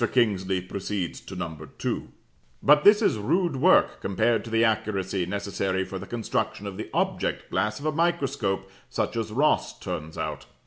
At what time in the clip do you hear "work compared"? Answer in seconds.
3.57-4.43